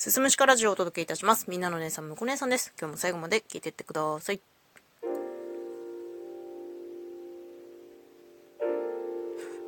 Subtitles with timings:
[0.00, 1.44] すすむしかラジオをお届けいたします。
[1.50, 2.72] みんなの姉さん、むこ姉さんです。
[2.80, 4.40] 今日も最後まで聞いてってください。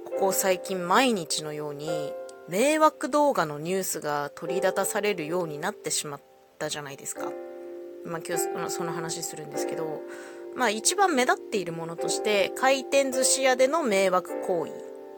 [0.06, 2.14] ここ最近毎日のように
[2.48, 6.20] 迷惑動画のニュースが取り立たされるようになってしまっ
[6.58, 7.30] たじゃないですか。
[8.06, 10.00] まあ今日その話するんですけど、
[10.56, 14.72] まあ一番目立っているものとして回転寿司屋での迷惑行為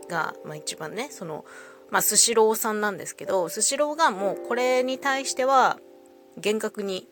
[0.08, 1.44] が、まあ一番ね、その、
[1.91, 5.79] まあスシローさんなんですけど、スシローがもうこれに対しては
[6.37, 7.09] 厳格に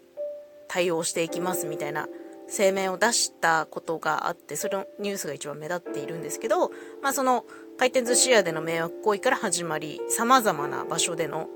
[0.68, 2.08] 対応していきますみたいな
[2.54, 6.70] 声明を出したことがあって、それのニュースが一番目立っているんですけど、
[7.02, 7.44] まあその
[7.78, 11.48] 回転寿司屋での迷惑行為から始まり、様々な場所での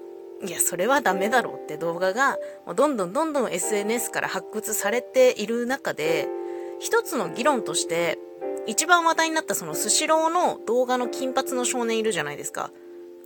[0.44, 2.36] いや、それはダメだろうって動画が、
[2.74, 6.28] どんどんどんどん SNS から発掘されている中で、
[6.78, 8.18] 一つの議論として、
[8.66, 12.70] 一番話題になったそのスシローの動画の金髪の少年いるじゃないですか。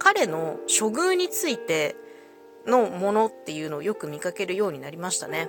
[0.01, 1.95] 彼の処遇について
[2.67, 5.49] のものっていうのをよく見かけるようになりましたね。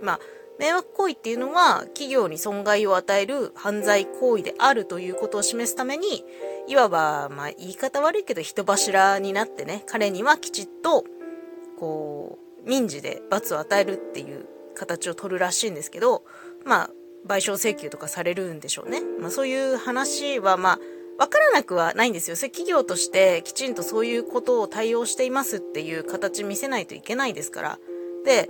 [0.00, 0.20] まあ、
[0.58, 6.24] 迷惑行為っていうのは企業に損害を与える犯罪行為であるということを示すために、
[6.68, 11.04] いわば、まあ言い方悪いけど人柱になってね、彼にはきちっと、
[11.78, 16.24] こう、民事で罰を与えるっていう形を取るらしいんですけど、
[16.64, 16.90] まあ、
[17.26, 19.00] 賠償請求とかされるんでしょうね。
[19.20, 20.78] まあそういう話はまあ、
[21.18, 22.36] わからなくはないんですよ。
[22.36, 27.78] それ企業としてきちんとそういうことを対応していますっていう形見せないといけないですから。
[28.24, 28.48] で、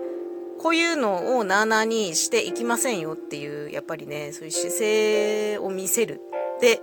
[0.59, 6.21] こういうのをなーなーにしていきませんよっていう、やっぱりね、そういう姿勢を見せる。
[6.61, 6.81] で、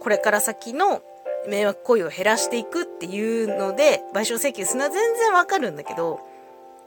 [0.00, 1.02] これから先の
[1.48, 6.20] 迷惑行為を減らしていくっていうので、賠償請求するのは全然わかるんだけど、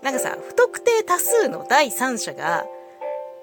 [0.01, 2.65] なんかさ、不特定多数の第三者が、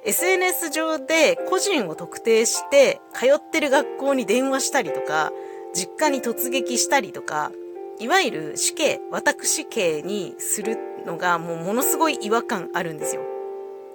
[0.07, 5.33] SNS 上で個人を特定して通ってる学校に電話したりとか、
[5.75, 7.51] 実家に突撃したりとか、
[7.99, 13.23] いわゆる死刑、私刑にするのがもうものすごい違和感あるんですよ。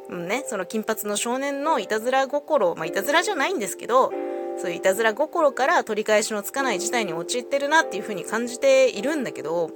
[0.09, 4.12] うんね、その金髪の少年のいたずら心、まあいたずらじゃないんですけど、
[4.58, 9.69] そういういたずら心から取り返しのつかない事態に陥ってるなっていう風に感じているんだけど、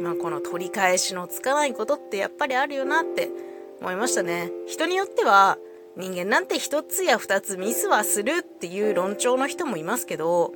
[0.00, 3.28] まあこの取り返しのつかないことってやっぱりあるよなって
[3.80, 4.50] 思いましたね。
[4.66, 5.58] 人によっては、
[5.96, 10.52] 人間なんて一つや二つミスはするっていう論調の人もいますけど、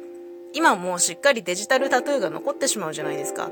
[0.53, 3.51] 今もうしっかりデジタルタトゥーが残ってしまうじゃないですか。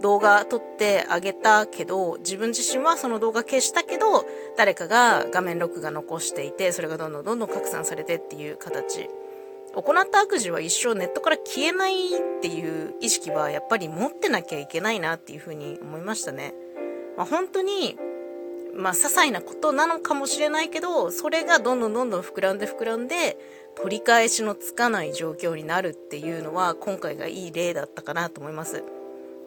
[0.00, 4.24] 動画撮ってあげたけど、自分自身はその動画消したけど、
[4.56, 9.08] 誰かが画面録画残していて、それがどんどんどんどん拡散されてっていう形。
[9.74, 16.54] 行った悪事は一生ネットから消えないっていう意識はやっぱり持ってなきゃいけないなっていうふうに思いましたね。
[17.16, 17.98] まあ、本当に
[18.78, 23.36] まあ、些細なことなのかもしれないけど、それがどんどんどんどん膨らんで膨らんで、
[23.74, 28.84] 取り返しのつかない状況になるっていうのは、今回がいい例だったかなと思います。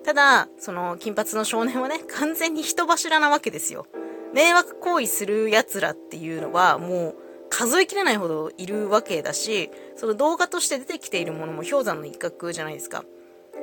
[0.03, 3.85] ただ、その、金髪の少年はね、完全に人柱なわけですよ。
[4.33, 7.15] 迷惑行為する奴らっていうのは、もう、
[7.49, 13.03] 数えきれないほどいるわけだし、その動画として出てきているものも氷山の一角じゃないですか。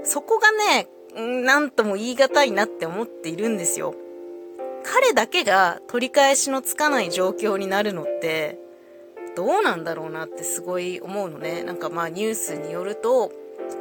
[0.04, 3.94] そこがね、なんとも言い難いなって思っているんですよ。
[4.84, 8.58] 彼だけが取り返しのつかない状況になるのって、
[9.36, 11.62] どうなんだろうなってすごい思うのね。
[11.62, 13.30] なんかまあニュースによると、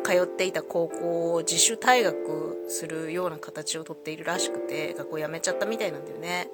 [0.03, 6.50] 通っていた高校を自主退学するような形をとっているらしくて、学校辞めちゃったみたいなんだよね。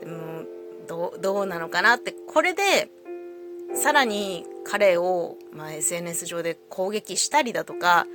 [0.00, 0.44] でも、
[0.86, 2.88] どう、どうなのかなって、これで、
[3.74, 8.06] さらに彼を、まあ、SNS 上で攻撃したりだとか、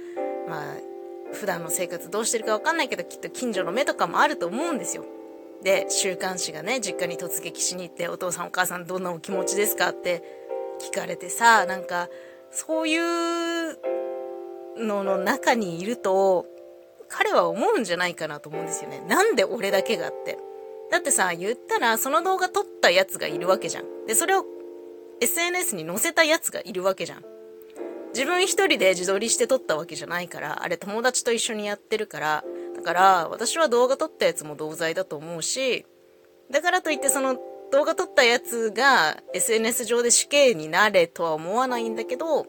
[0.47, 0.75] まあ、
[1.33, 5.05] 普段の生活どうしてるかわかんないけど、きっと近所の目とかもあると思うんですよ。
[5.63, 10.23] で、週刊誌がね、実家に突撃しに行って、お父さんお母さんどんなお気持ちですかって
[10.79, 12.09] 聞かれてさ、なんか、
[12.51, 13.77] そういう
[14.77, 16.45] のの中にいると、
[17.09, 19.03] 彼は思うんじゃないかなと思うんですよね。
[19.07, 20.37] なんで俺だけがって。
[20.91, 24.05] だってさ、言ったら、その動画撮ったやつがいるわけじゃん。
[24.07, 24.45] で、それを
[25.21, 27.23] SNS に載せたやつがいるわけじゃん。
[28.09, 32.43] 自分一人で自撮りして撮ったわけじゃないから、あれ友達と一緒にやってるから、
[32.75, 35.85] だから私は動画撮ったやつも同罪だと思うし、
[36.49, 37.37] だからといってその
[37.71, 42.47] 動画撮ったやつが SNS 上で死刑になれとは思わないんだけど、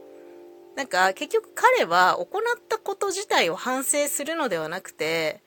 [0.77, 5.43] なんか結局彼は行ったこと自体を反省するのではなくて、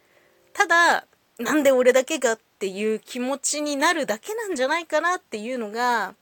[0.54, 1.08] ただ、
[1.40, 6.14] なんで俺だけがっていう気持ちになるだけなんじゃないかなっていうのが、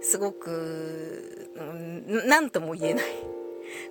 [0.00, 1.50] すごく
[2.26, 3.04] 何とも言えない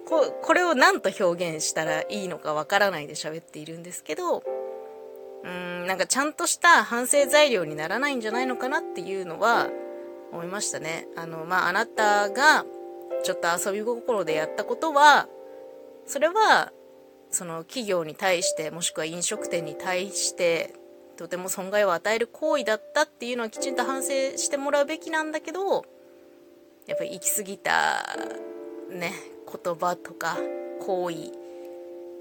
[0.06, 0.32] こ。
[0.42, 4.44] これを何と表現したらいいのかわからないで喋っているんですけど、
[5.44, 9.70] うん、なんかちゃんとした反省材料にならないんじゃないのかなっていうのは
[10.32, 11.08] 思いましたね。
[11.16, 12.66] あの、まあ、あなたが
[13.24, 15.28] ちょっと遊び心でやったことは、
[16.06, 16.72] それは
[17.32, 20.74] その企業に対してもしくは飲食店に対して
[21.18, 25.86] とても損害を与える行為だったっていうのはきちんと反省してもらうべきなんだけど
[26.90, 28.18] やっぱり行き過ぎた
[28.90, 29.14] ね
[29.46, 30.38] 言葉とか
[30.82, 31.32] 行為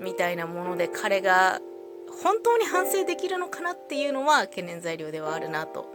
[0.00, 1.60] みたいなもので彼が
[2.22, 5.90] 本当に反省できるのかなっていうのは懸念材料ではあるなと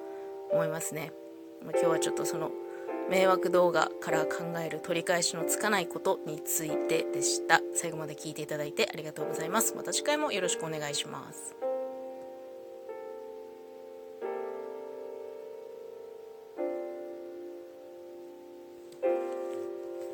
[0.52, 1.12] 思いますね。
[1.62, 2.52] 今日はちょっとその
[3.10, 7.62] 迷惑動画から考える取り返しのつかないことについてでした。
[7.74, 9.76] 最後まで聞いていただいてありがとうございます。
[9.76, 11.73] また次回もよろしくお願いします。